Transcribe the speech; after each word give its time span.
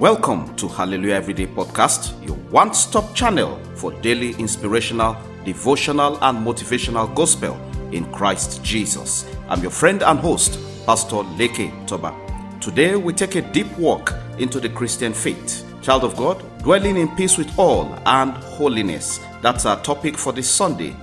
Welcome 0.00 0.56
to 0.56 0.66
Hallelujah 0.66 1.14
Everyday 1.14 1.46
Podcast, 1.46 2.20
your 2.26 2.34
one 2.50 2.74
stop 2.74 3.14
channel 3.14 3.60
for 3.76 3.92
daily 4.00 4.32
inspirational, 4.40 5.16
devotional, 5.44 6.18
and 6.24 6.44
motivational 6.44 7.14
gospel 7.14 7.56
in 7.92 8.10
Christ 8.10 8.60
Jesus. 8.64 9.24
I'm 9.48 9.62
your 9.62 9.70
friend 9.70 10.02
and 10.02 10.18
host, 10.18 10.58
Pastor 10.84 11.18
Leke 11.38 11.86
Toba. 11.86 12.12
Today 12.60 12.96
we 12.96 13.12
take 13.12 13.36
a 13.36 13.42
deep 13.52 13.70
walk 13.78 14.12
into 14.38 14.58
the 14.58 14.68
Christian 14.68 15.14
faith. 15.14 15.64
Child 15.80 16.02
of 16.02 16.16
God, 16.16 16.42
dwelling 16.58 16.96
in 16.96 17.14
peace 17.14 17.38
with 17.38 17.56
all 17.56 17.96
and 18.04 18.32
holiness. 18.32 19.20
That's 19.42 19.64
our 19.64 19.80
topic 19.84 20.18
for 20.18 20.32
this 20.32 20.50
Sunday. 20.50 20.96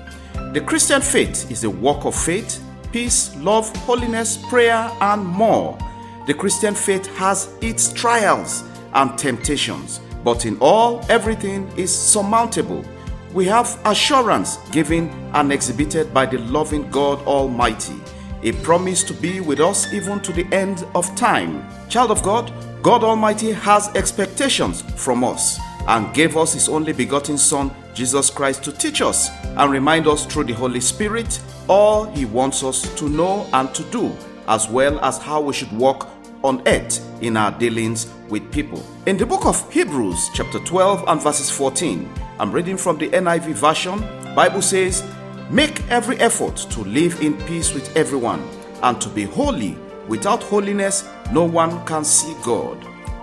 The 0.51 0.59
Christian 0.59 1.01
faith 1.01 1.49
is 1.49 1.63
a 1.63 1.69
walk 1.69 2.03
of 2.03 2.13
faith, 2.13 2.61
peace, 2.91 3.33
love, 3.37 3.73
holiness, 3.77 4.35
prayer, 4.49 4.91
and 4.99 5.25
more. 5.25 5.77
The 6.27 6.33
Christian 6.33 6.75
faith 6.75 7.07
has 7.15 7.55
its 7.61 7.93
trials 7.93 8.65
and 8.93 9.17
temptations, 9.17 9.99
but 10.23 10.45
in 10.45 10.57
all, 10.59 11.05
everything 11.09 11.67
is 11.77 11.93
surmountable. 11.93 12.85
We 13.33 13.45
have 13.45 13.79
assurance 13.85 14.57
given 14.71 15.09
and 15.33 15.51
exhibited 15.51 16.13
by 16.13 16.25
the 16.25 16.39
loving 16.39 16.89
God 16.91 17.19
Almighty, 17.25 17.95
a 18.43 18.51
promise 18.63 19.03
to 19.03 19.13
be 19.13 19.39
with 19.39 19.59
us 19.59 19.91
even 19.93 20.19
to 20.21 20.33
the 20.33 20.45
end 20.53 20.85
of 20.95 21.15
time. 21.15 21.65
Child 21.89 22.11
of 22.11 22.23
God, 22.23 22.51
God 22.81 23.03
Almighty 23.03 23.51
has 23.51 23.87
expectations 23.95 24.81
from 25.01 25.23
us 25.23 25.59
and 25.87 26.13
gave 26.13 26.35
us 26.35 26.53
His 26.53 26.67
only 26.67 26.93
begotten 26.93 27.37
Son, 27.37 27.71
Jesus 27.93 28.29
Christ, 28.29 28.63
to 28.63 28.71
teach 28.71 29.01
us 29.01 29.29
and 29.43 29.71
remind 29.71 30.07
us 30.07 30.25
through 30.25 30.45
the 30.45 30.53
Holy 30.53 30.79
Spirit 30.79 31.39
all 31.67 32.05
He 32.05 32.25
wants 32.25 32.63
us 32.63 32.93
to 32.95 33.07
know 33.07 33.47
and 33.53 33.73
to 33.75 33.83
do, 33.85 34.11
as 34.47 34.67
well 34.67 34.99
as 35.01 35.17
how 35.17 35.41
we 35.41 35.53
should 35.53 35.71
walk 35.71 36.09
on 36.43 36.61
earth 36.67 36.99
in 37.21 37.37
our 37.37 37.51
dealings 37.51 38.07
with 38.29 38.51
people. 38.51 38.83
In 39.05 39.17
the 39.17 39.25
book 39.25 39.45
of 39.45 39.71
Hebrews, 39.71 40.29
chapter 40.33 40.59
12 40.59 41.03
and 41.07 41.21
verses 41.21 41.49
14, 41.49 42.09
I'm 42.39 42.51
reading 42.51 42.77
from 42.77 42.97
the 42.97 43.09
NIV 43.09 43.53
version. 43.53 44.03
Bible 44.35 44.61
says, 44.61 45.03
"Make 45.49 45.81
every 45.89 46.17
effort 46.19 46.55
to 46.71 46.83
live 46.83 47.21
in 47.21 47.33
peace 47.45 47.73
with 47.73 47.95
everyone 47.95 48.41
and 48.83 48.99
to 49.01 49.09
be 49.09 49.25
holy. 49.25 49.77
Without 50.07 50.41
holiness, 50.43 51.03
no 51.31 51.43
one 51.43 51.85
can 51.85 52.03
see 52.03 52.35
God." 52.43 52.77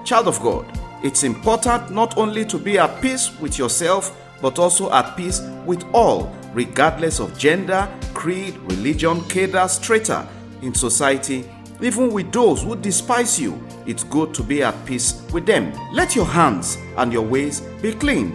Child 0.04 0.28
of 0.28 0.40
God, 0.40 0.64
it's 1.02 1.24
important 1.24 1.90
not 1.90 2.16
only 2.16 2.44
to 2.44 2.58
be 2.58 2.78
at 2.78 3.00
peace 3.00 3.30
with 3.40 3.58
yourself, 3.58 4.12
but 4.40 4.58
also 4.58 4.92
at 4.92 5.16
peace 5.16 5.40
with 5.66 5.84
all, 5.92 6.30
regardless 6.54 7.18
of 7.18 7.36
gender, 7.36 7.88
creed, 8.14 8.56
religion, 8.68 9.20
cadre, 9.28 9.68
strata 9.68 10.26
in 10.62 10.74
society 10.74 11.44
even 11.80 12.12
with 12.12 12.32
those 12.32 12.62
who 12.62 12.74
despise 12.76 13.40
you, 13.40 13.62
it's 13.86 14.02
good 14.04 14.34
to 14.34 14.42
be 14.42 14.62
at 14.62 14.84
peace 14.84 15.22
with 15.32 15.46
them. 15.46 15.72
Let 15.92 16.16
your 16.16 16.24
hands 16.26 16.76
and 16.96 17.12
your 17.12 17.22
ways 17.22 17.60
be 17.80 17.92
clean. 17.92 18.32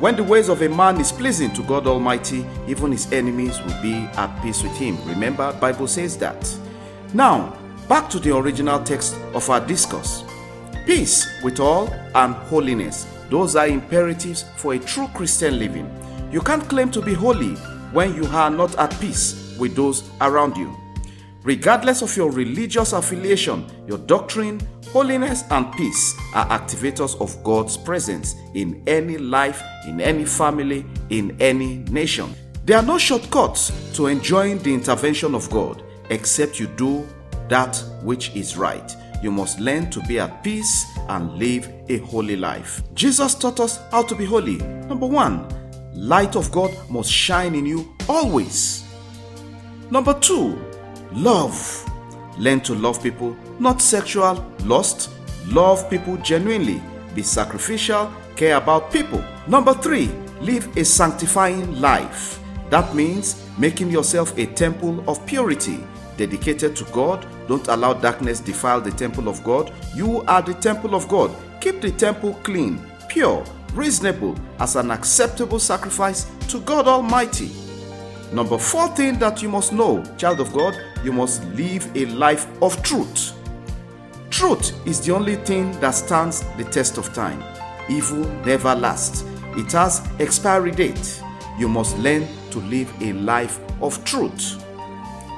When 0.00 0.16
the 0.16 0.24
ways 0.24 0.48
of 0.48 0.62
a 0.62 0.68
man 0.68 0.98
is 0.98 1.12
pleasing 1.12 1.52
to 1.52 1.62
God 1.62 1.86
Almighty, 1.86 2.44
even 2.66 2.90
his 2.90 3.12
enemies 3.12 3.60
will 3.60 3.80
be 3.82 3.94
at 3.94 4.42
peace 4.42 4.62
with 4.62 4.72
him. 4.72 4.96
Remember, 5.06 5.52
Bible 5.60 5.86
says 5.86 6.16
that. 6.18 6.56
Now, 7.12 7.56
back 7.88 8.08
to 8.10 8.18
the 8.18 8.34
original 8.34 8.82
text 8.82 9.14
of 9.34 9.48
our 9.50 9.60
discourse. 9.60 10.24
Peace 10.86 11.28
with 11.44 11.60
all 11.60 11.92
and 12.14 12.34
holiness. 12.34 13.06
Those 13.28 13.54
are 13.54 13.68
imperatives 13.68 14.44
for 14.56 14.72
a 14.74 14.78
true 14.78 15.06
Christian 15.14 15.58
living. 15.58 15.88
You 16.32 16.40
can't 16.40 16.66
claim 16.68 16.90
to 16.92 17.02
be 17.02 17.14
holy 17.14 17.54
when 17.92 18.14
you 18.14 18.24
are 18.28 18.50
not 18.50 18.76
at 18.78 18.98
peace 19.00 19.56
with 19.58 19.76
those 19.76 20.10
around 20.20 20.56
you. 20.56 20.79
Regardless 21.42 22.02
of 22.02 22.14
your 22.16 22.30
religious 22.30 22.92
affiliation, 22.92 23.64
your 23.86 23.98
doctrine, 23.98 24.60
holiness, 24.92 25.44
and 25.50 25.72
peace 25.72 26.14
are 26.34 26.46
activators 26.48 27.18
of 27.20 27.42
God's 27.42 27.78
presence 27.78 28.34
in 28.54 28.82
any 28.86 29.16
life, 29.16 29.62
in 29.86 30.00
any 30.02 30.26
family, 30.26 30.84
in 31.08 31.34
any 31.40 31.78
nation. 31.90 32.34
There 32.66 32.76
are 32.76 32.84
no 32.84 32.98
shortcuts 32.98 33.72
to 33.94 34.08
enjoying 34.08 34.58
the 34.58 34.74
intervention 34.74 35.34
of 35.34 35.48
God 35.50 35.82
except 36.10 36.60
you 36.60 36.66
do 36.66 37.08
that 37.48 37.82
which 38.02 38.36
is 38.36 38.58
right. 38.58 38.94
You 39.22 39.30
must 39.30 39.60
learn 39.60 39.90
to 39.90 40.00
be 40.00 40.18
at 40.18 40.44
peace 40.44 40.86
and 41.08 41.32
live 41.38 41.70
a 41.88 41.98
holy 41.98 42.36
life. 42.36 42.82
Jesus 42.94 43.34
taught 43.34 43.60
us 43.60 43.80
how 43.90 44.02
to 44.02 44.14
be 44.14 44.26
holy. 44.26 44.58
Number 44.88 45.06
one, 45.06 45.48
light 45.94 46.36
of 46.36 46.52
God 46.52 46.70
must 46.90 47.10
shine 47.10 47.54
in 47.54 47.64
you 47.64 47.94
always. 48.08 48.84
Number 49.90 50.14
two, 50.20 50.58
Love. 51.12 51.86
Learn 52.38 52.60
to 52.60 52.74
love 52.74 53.02
people, 53.02 53.36
not 53.58 53.82
sexual 53.82 54.44
lust. 54.64 55.10
Love 55.46 55.88
people 55.90 56.16
genuinely. 56.18 56.80
Be 57.14 57.22
sacrificial, 57.22 58.12
care 58.36 58.56
about 58.56 58.92
people. 58.92 59.22
Number 59.46 59.74
three, 59.74 60.10
live 60.40 60.76
a 60.76 60.84
sanctifying 60.84 61.80
life. 61.80 62.38
That 62.70 62.94
means 62.94 63.44
making 63.58 63.90
yourself 63.90 64.36
a 64.38 64.46
temple 64.46 65.02
of 65.10 65.24
purity, 65.26 65.80
dedicated 66.16 66.76
to 66.76 66.84
God. 66.92 67.26
Don't 67.48 67.66
allow 67.66 67.94
darkness 67.94 68.38
defile 68.38 68.80
the 68.80 68.92
temple 68.92 69.28
of 69.28 69.42
God. 69.42 69.72
You 69.94 70.22
are 70.22 70.40
the 70.40 70.54
temple 70.54 70.94
of 70.94 71.08
God. 71.08 71.34
Keep 71.60 71.80
the 71.80 71.90
temple 71.90 72.34
clean, 72.44 72.80
pure, 73.08 73.44
reasonable, 73.74 74.36
as 74.60 74.76
an 74.76 74.92
acceptable 74.92 75.58
sacrifice 75.58 76.30
to 76.48 76.60
God 76.60 76.86
Almighty. 76.86 77.50
Number 78.32 78.58
four 78.58 78.86
thing 78.94 79.18
that 79.18 79.42
you 79.42 79.48
must 79.48 79.72
know, 79.72 80.04
child 80.16 80.38
of 80.38 80.52
God, 80.52 80.78
you 81.04 81.12
must 81.12 81.44
live 81.54 81.90
a 81.96 82.06
life 82.06 82.46
of 82.62 82.82
truth. 82.82 83.34
Truth 84.30 84.86
is 84.86 85.04
the 85.04 85.14
only 85.14 85.36
thing 85.36 85.72
that 85.80 85.92
stands 85.92 86.44
the 86.56 86.64
test 86.64 86.98
of 86.98 87.12
time. 87.12 87.42
Evil 87.88 88.24
never 88.44 88.74
lasts, 88.74 89.24
it 89.56 89.72
has 89.72 90.06
expiry 90.18 90.70
date. 90.70 91.22
You 91.58 91.68
must 91.68 91.98
learn 91.98 92.26
to 92.50 92.58
live 92.60 92.92
a 93.02 93.12
life 93.14 93.58
of 93.82 94.02
truth. 94.04 94.64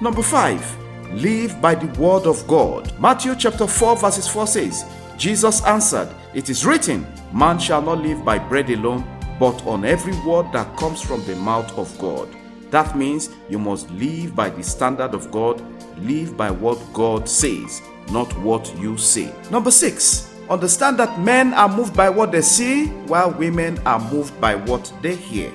Number 0.01 0.23
five, 0.23 0.65
live 1.13 1.61
by 1.61 1.75
the 1.75 1.87
word 2.01 2.27
of 2.27 2.47
God. 2.47 2.93
Matthew 3.01 3.35
chapter 3.37 3.67
4, 3.67 3.97
verses 3.97 4.29
4 4.29 4.47
says, 4.47 4.85
Jesus 5.17 5.65
answered, 5.65 6.09
It 6.35 6.51
is 6.51 6.67
written, 6.67 7.07
Man 7.33 7.59
shall 7.59 7.83
not 7.83 7.99
live 7.99 8.25
by 8.25 8.39
bread 8.39 8.71
alone, 8.71 9.05
but 9.39 9.65
on 9.67 9.85
every 9.85 10.15
word 10.27 10.53
that 10.53 10.77
comes 10.77 11.01
from 11.01 11.25
the 11.25 11.37
mouth 11.37 11.77
of 11.79 11.97
God. 11.99 12.29
That 12.73 12.97
means 12.97 13.29
you 13.51 13.59
must 13.59 13.91
live 13.91 14.35
by 14.35 14.49
the 14.49 14.63
standard 14.63 15.13
of 15.13 15.31
God, 15.31 15.63
live 15.99 16.39
by 16.39 16.51
what 16.51 16.79
God 16.95 17.29
says, 17.29 17.83
not 18.11 18.33
what 18.39 18.75
you 18.79 18.97
say. 18.97 19.31
Number 19.51 19.71
six, 19.71 20.35
understand 20.49 20.99
that 20.99 21.21
men 21.21 21.53
are 21.53 21.69
moved 21.69 21.95
by 21.95 22.09
what 22.09 22.33
they 22.33 22.41
see, 22.41 22.87
while 23.07 23.31
women 23.31 23.79
are 23.85 24.01
moved 24.11 24.41
by 24.41 24.55
what 24.55 24.91
they 25.03 25.15
hear. 25.15 25.51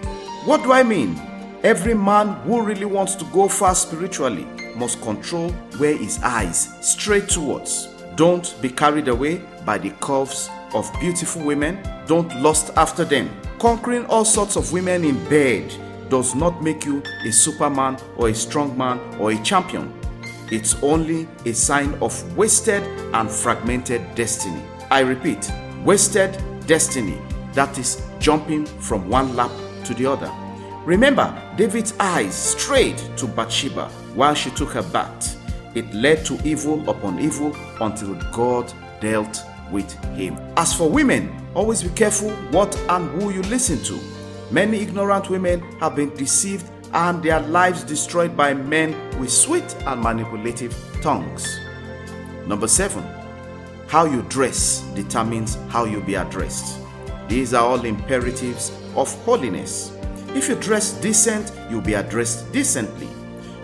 What 0.46 0.62
do 0.62 0.72
I 0.72 0.84
mean? 0.84 1.20
Every 1.64 1.96
man 1.96 2.34
who 2.44 2.62
really 2.62 2.86
wants 2.86 3.16
to 3.16 3.26
go 3.26 3.48
far 3.48 3.74
spiritually 3.74 4.46
must 4.76 5.02
control 5.02 5.50
where 5.80 5.98
his 5.98 6.20
eyes 6.22 6.70
straight 6.82 7.30
towards. 7.30 7.88
Don't 8.16 8.56
be 8.62 8.70
carried 8.70 9.08
away 9.08 9.42
by 9.66 9.80
the 9.80 9.90
curves 10.02 10.52
of 10.76 10.88
beautiful 11.00 11.42
women. 11.42 11.80
Don't 12.06 12.32
lust 12.44 12.72
after 12.78 13.04
them. 13.04 13.28
Conquering 13.58 14.06
all 14.06 14.24
sorts 14.24 14.56
of 14.56 14.72
women 14.72 15.04
in 15.04 15.28
bed 15.30 15.74
does 16.10 16.36
not 16.36 16.64
make 16.64 16.86
you 16.86 17.04
a 17.26 17.32
superman 17.32 17.98
or 18.16 18.30
a 18.30 18.34
strong 18.34 18.78
man 18.78 19.00
or 19.20 19.32
a 19.32 19.44
champion. 19.44 19.94
It's 20.52 20.82
only 20.82 21.28
a 21.46 21.54
sign 21.54 21.94
of 21.96 22.38
wasted 22.38 22.84
and 23.14 23.30
fragmented 23.30 24.16
destiny. 24.16 24.62
I 24.90 25.02
repeat, 25.02 25.52
wasted 25.84 26.42
destiny 26.66 27.18
that 27.54 27.78
is 27.78 28.02
jumping 28.20 28.66
from 28.66 29.10
one 29.10 29.36
lap 29.36 29.52
to 29.86 29.94
the 29.94 30.06
other. 30.06 30.32
Remember, 30.86 31.34
David's 31.58 31.94
eyes 32.00 32.34
strayed 32.34 32.98
to 33.18 33.28
Bathsheba 33.28 33.90
while 34.16 34.34
she 34.34 34.50
took 34.52 34.70
her 34.70 34.84
bath. 34.84 35.36
It 35.76 35.94
led 35.94 36.24
to 36.26 36.40
evil 36.48 36.90
upon 36.90 37.20
evil 37.20 37.56
until 37.82 38.14
God 38.32 38.72
dealt 39.02 39.44
with 39.70 39.92
him. 40.16 40.38
As 40.56 40.74
for 40.74 40.90
women, 40.90 41.46
always 41.54 41.84
be 41.84 41.90
careful 41.90 42.30
what 42.52 42.76
and 42.90 43.22
who 43.22 43.32
you 43.32 43.42
listen 43.44 43.84
to. 43.84 44.17
Many 44.50 44.80
ignorant 44.80 45.30
women 45.30 45.62
have 45.80 45.96
been 45.96 46.16
deceived 46.16 46.66
and 46.94 47.22
their 47.22 47.42
lives 47.42 47.84
destroyed 47.84 48.38
by 48.38 48.54
men 48.54 48.96
with 49.20 49.30
sweet 49.30 49.76
and 49.86 50.02
manipulative 50.02 50.74
tongues. 51.02 51.60
Number 52.46 52.68
seven, 52.68 53.04
how 53.88 54.06
you 54.06 54.22
dress 54.24 54.82
determines 54.96 55.56
how 55.68 55.84
you 55.84 56.00
be 56.02 56.16
addressed. 56.16 56.80
These 57.28 57.54
are 57.54 57.66
all 57.66 57.84
imperatives 57.84 58.72
of 58.96 59.14
holiness. 59.26 59.92
If 60.30 60.48
you 60.48 60.56
dress 60.56 60.94
decent, 60.94 61.52
you'll 61.70 61.82
be 61.82 61.96
addressed 61.96 62.50
decently. 62.54 63.10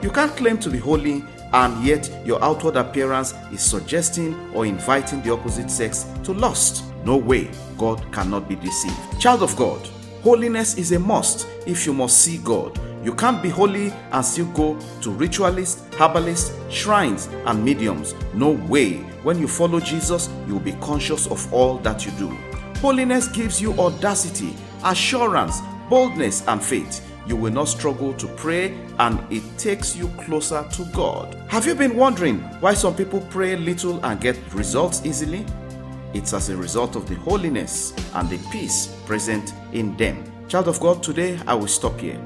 You 0.02 0.10
can't 0.10 0.36
claim 0.36 0.58
to 0.60 0.70
be 0.70 0.80
holy 0.80 1.24
and 1.54 1.82
yet 1.82 2.12
your 2.26 2.44
outward 2.44 2.76
appearance 2.76 3.34
is 3.54 3.62
suggesting 3.62 4.34
or 4.54 4.66
inviting 4.66 5.22
the 5.22 5.32
opposite 5.32 5.72
sex 5.72 6.06
to 6.24 6.34
lust. 6.34 6.84
No 7.06 7.16
way, 7.16 7.50
God 7.78 8.06
cannot 8.12 8.50
be 8.50 8.56
deceived. 8.56 8.98
Child 9.20 9.44
of 9.44 9.56
God, 9.56 9.88
Holiness 10.24 10.76
is 10.78 10.94
a 10.94 11.00
must 11.00 11.50
if 11.68 11.86
you 11.86 11.94
must 11.94 12.22
see 12.22 12.38
God. 12.38 12.80
You 13.04 13.14
can't 13.14 13.44
be 13.44 13.50
holy 13.50 13.92
and 14.14 14.24
still 14.24 14.46
go 14.54 14.80
to 15.02 15.12
ritualists, 15.12 15.84
herbalists, 16.00 16.56
shrines, 16.70 17.28
and 17.46 17.62
mediums. 17.62 18.16
No 18.34 18.52
way. 18.52 19.00
When 19.24 19.38
you 19.38 19.50
follow 19.50 19.82
Jesus, 19.82 20.30
you 20.48 20.54
will 20.54 20.62
be 20.62 20.72
conscious 20.80 21.28
of 21.28 21.54
all 21.54 21.78
that 21.80 22.06
you 22.06 22.14
do. 22.14 22.30
Holiness 22.80 23.28
gives 23.28 23.62
you 23.62 23.74
audacity, 23.74 24.56
assurance, 24.86 25.60
boldness, 25.90 26.48
and 26.48 26.64
faith. 26.64 27.06
You 27.28 27.36
will 27.36 27.52
not 27.52 27.68
struggle 27.68 28.14
to 28.14 28.28
pray, 28.28 28.78
and 29.00 29.20
it 29.30 29.44
takes 29.58 29.94
you 29.94 30.08
closer 30.20 30.66
to 30.72 30.86
God. 30.94 31.36
Have 31.50 31.66
you 31.66 31.76
been 31.76 31.98
wondering 31.98 32.40
why 32.62 32.76
some 32.76 32.96
people 32.96 33.20
pray 33.30 33.58
little 33.58 34.00
and 34.06 34.22
get 34.22 34.38
results 34.54 35.06
easily? 35.06 35.46
It's 36.14 36.34
as 36.34 36.50
a 36.50 36.58
result 36.58 36.96
of 36.96 37.10
the 37.10 37.16
holiness 37.16 37.94
and 38.14 38.30
the 38.30 38.38
peace 38.52 38.96
present 39.06 39.54
in 39.72 39.98
them. 39.98 40.24
Child 40.48 40.68
of 40.68 40.80
God, 40.80 41.02
today 41.02 41.40
I 41.48 41.56
will 41.56 41.68
stop 41.68 42.00
here. 42.00 42.20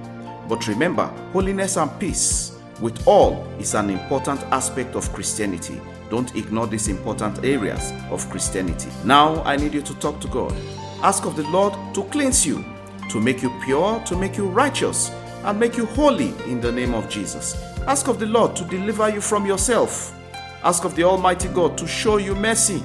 But 0.49 0.67
remember, 0.67 1.05
holiness 1.31 1.77
and 1.77 1.97
peace 1.99 2.59
with 2.81 3.07
all 3.07 3.47
is 3.59 3.75
an 3.75 3.89
important 3.89 4.41
aspect 4.51 4.95
of 4.95 5.11
Christianity. 5.13 5.79
Don't 6.09 6.35
ignore 6.35 6.67
these 6.67 6.89
important 6.89 7.43
areas 7.43 7.91
of 8.11 8.29
Christianity. 8.29 8.89
Now 9.05 9.41
I 9.43 9.55
need 9.55 9.73
you 9.73 9.81
to 9.81 9.95
talk 9.95 10.19
to 10.21 10.27
God. 10.27 10.53
Ask 11.01 11.25
of 11.25 11.35
the 11.35 11.47
Lord 11.49 11.73
to 11.95 12.03
cleanse 12.05 12.45
you, 12.45 12.65
to 13.09 13.19
make 13.19 13.41
you 13.41 13.51
pure, 13.63 13.99
to 14.01 14.17
make 14.17 14.37
you 14.37 14.47
righteous, 14.47 15.11
and 15.43 15.59
make 15.59 15.77
you 15.77 15.85
holy 15.85 16.33
in 16.45 16.59
the 16.59 16.71
name 16.71 16.93
of 16.93 17.07
Jesus. 17.09 17.55
Ask 17.87 18.07
of 18.07 18.19
the 18.19 18.25
Lord 18.25 18.55
to 18.57 18.65
deliver 18.65 19.09
you 19.09 19.21
from 19.21 19.45
yourself. 19.45 20.13
Ask 20.63 20.83
of 20.83 20.95
the 20.95 21.03
Almighty 21.03 21.47
God 21.49 21.77
to 21.77 21.87
show 21.87 22.17
you 22.17 22.35
mercy. 22.35 22.83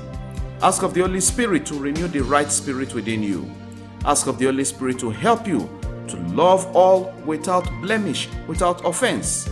Ask 0.63 0.85
of 0.85 0.95
the 0.95 1.01
Holy 1.01 1.19
Spirit 1.19 1.67
to 1.67 1.75
renew 1.75 2.07
the 2.07 2.21
right 2.21 2.49
spirit 2.49 2.95
within 2.95 3.21
you. 3.21 3.51
Ask 4.05 4.29
of 4.29 4.39
the 4.39 4.45
Holy 4.45 4.63
Spirit 4.63 4.97
to 5.01 5.11
help 5.11 5.45
you 5.45 5.69
to 6.07 6.17
love 6.29 6.65
all 6.77 7.13
without 7.27 7.69
blemish, 7.81 8.29
without 8.47 8.85
offense. 8.85 9.51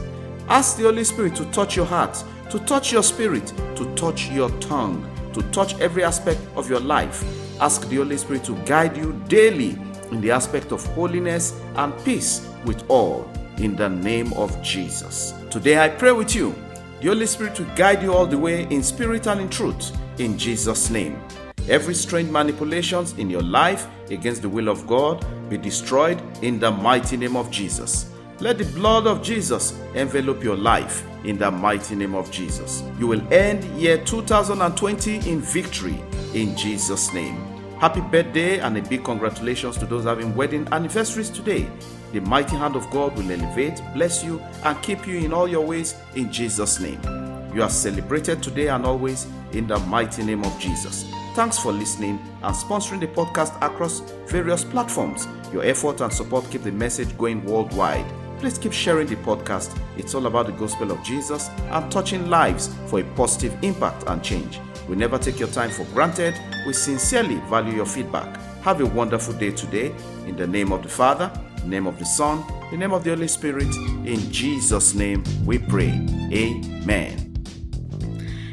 Ask 0.49 0.77
the 0.77 0.85
Holy 0.85 1.03
Spirit 1.03 1.35
to 1.35 1.45
touch 1.47 1.75
your 1.75 1.87
heart, 1.87 2.23
to 2.51 2.61
touch 2.61 2.93
your 2.93 3.03
spirit, 3.03 3.53
to 3.75 3.93
touch 3.97 4.31
your 4.31 4.51
tongue, 4.61 5.05
to 5.33 5.43
touch 5.51 5.77
every 5.81 6.05
aspect 6.05 6.39
of 6.55 6.71
your 6.71 6.79
life. 6.79 7.25
Ask 7.61 7.89
the 7.89 7.97
Holy 7.97 8.17
Spirit 8.17 8.45
to 8.45 8.55
guide 8.65 8.97
you 8.97 9.21
daily 9.27 9.77
in 10.12 10.21
the 10.21 10.31
aspect 10.31 10.71
of 10.71 10.87
holiness 10.95 11.61
and 11.75 11.93
peace 12.05 12.47
with 12.65 12.89
all 12.89 13.29
in 13.57 13.75
the 13.75 13.89
name 13.89 14.33
of 14.35 14.62
Jesus. 14.62 15.35
Today 15.51 15.77
I 15.85 15.89
pray 15.89 16.12
with 16.12 16.37
you. 16.37 16.55
The 17.01 17.09
Holy 17.09 17.27
Spirit 17.27 17.59
will 17.59 17.75
guide 17.75 18.01
you 18.01 18.15
all 18.15 18.27
the 18.27 18.39
way 18.39 18.69
in 18.71 18.85
spirit 18.85 19.27
and 19.27 19.41
in 19.41 19.49
truth 19.49 19.91
in 20.20 20.38
Jesus' 20.38 20.90
name. 20.90 21.20
Every 21.69 21.94
strange 21.94 22.31
manipulations 22.31 23.14
in 23.19 23.31
your 23.31 23.43
life 23.43 23.87
against 24.11 24.43
the 24.43 24.49
will 24.49 24.69
of 24.69 24.87
God 24.87 25.25
be 25.49 25.56
destroyed 25.56 26.20
in 26.43 26.58
the 26.58 26.70
mighty 26.70 27.17
name 27.17 27.37
of 27.37 27.50
Jesus. 27.50 28.11
Let 28.38 28.58
the 28.58 28.64
blood 28.64 29.06
of 29.06 29.22
Jesus 29.22 29.78
envelop 29.94 30.43
your 30.43 30.56
life 30.56 31.05
in 31.25 31.38
the 31.38 31.50
mighty 31.50 31.94
name 31.94 32.14
of 32.14 32.31
Jesus. 32.31 32.82
You 32.99 33.06
will 33.06 33.32
end 33.32 33.64
year 33.78 34.02
2020 34.05 35.31
in 35.31 35.40
victory 35.40 36.02
in 36.34 36.56
Jesus' 36.56 37.12
name. 37.12 37.37
Happy 37.78 38.00
birthday 38.00 38.58
and 38.61 38.76
a 38.76 38.82
big 38.82 39.05
congratulations 39.05 39.76
to 39.78 39.87
those 39.87 40.05
having 40.05 40.34
wedding 40.34 40.66
anniversaries 40.73 41.31
today. 41.31 41.69
The 42.12 42.20
mighty 42.20 42.56
hand 42.56 42.76
of 42.76 42.90
God 42.90 43.16
will 43.16 43.31
elevate, 43.31 43.81
bless 43.94 44.25
you, 44.25 44.40
and 44.64 44.82
keep 44.82 45.06
you 45.06 45.19
in 45.19 45.32
all 45.32 45.49
your 45.49 45.64
ways 45.66 45.94
in 46.14 46.32
Jesus' 46.32 46.81
name. 46.81 47.19
You 47.55 47.62
are 47.62 47.70
celebrated 47.70 48.43
today 48.43 48.69
and 48.69 48.87
always 48.87 49.26
in 49.52 49.67
the 49.67 49.79
mighty 49.81 50.23
name 50.23 50.44
of 50.44 50.58
Jesus. 50.58 51.11
Thanks 51.35 51.58
for 51.58 51.73
listening 51.73 52.19
and 52.43 52.55
sponsoring 52.55 53.00
the 53.00 53.08
podcast 53.08 53.56
across 53.61 54.00
various 54.26 54.64
platforms. 54.64 55.26
Your 55.52 55.64
effort 55.64 56.00
and 56.00 56.12
support 56.12 56.49
keep 56.50 56.62
the 56.62 56.73
message 56.73 57.17
going 57.19 57.44
worldwide. 57.44 58.06
Please 58.38 58.56
keep 58.56 58.73
sharing 58.73 59.06
the 59.06 59.17
podcast. 59.17 59.76
It's 59.97 60.14
all 60.14 60.26
about 60.26 60.47
the 60.47 60.52
gospel 60.52 60.91
of 60.93 61.02
Jesus 61.02 61.49
and 61.49 61.91
touching 61.91 62.31
lives 62.31 62.70
for 62.87 63.00
a 63.00 63.05
positive 63.14 63.56
impact 63.62 64.05
and 64.06 64.23
change. 64.23 64.61
We 64.88 64.97
never 64.97 65.19
take 65.19 65.38
your 65.38 65.49
time 65.49 65.70
for 65.70 65.85
granted. 65.93 66.35
We 66.67 66.73
sincerely 66.73 67.37
value 67.49 67.75
your 67.75 67.87
feedback. 67.87 68.37
Have 68.62 68.81
a 68.81 68.87
wonderful 68.87 69.35
day 69.35 69.50
today. 69.50 69.94
In 70.26 70.37
the 70.37 70.47
name 70.47 70.73
of 70.73 70.82
the 70.82 70.88
Father, 70.88 71.31
the 71.62 71.69
name 71.69 71.87
of 71.87 71.99
the 71.99 72.06
Son, 72.06 72.44
the 72.70 72.76
name 72.76 72.93
of 72.93 73.05
the 73.05 73.11
Holy 73.11 73.29
Spirit. 73.29 73.75
In 74.05 74.19
Jesus' 74.32 74.94
name 74.94 75.23
we 75.44 75.58
pray. 75.58 76.06
Amen. 76.32 77.30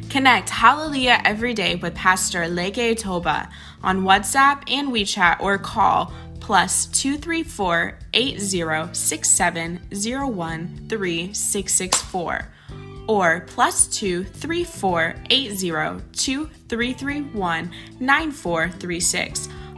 Connect 0.09 0.49
Hallelujah 0.49 1.21
every 1.25 1.53
day 1.53 1.75
with 1.75 1.93
Pastor 1.93 2.43
Leke 2.43 2.97
Toba 2.97 3.49
on 3.83 4.03
WhatsApp 4.03 4.63
and 4.71 4.87
WeChat 4.89 5.41
or 5.41 5.57
call 5.57 6.13
plus 6.39 6.85
234 6.87 7.99
8067 8.13 9.79
013 9.91 11.33
or 13.07 13.41
plus 13.47 13.87
234 13.87 15.15
802331 15.29 17.71
9436. 17.99 19.49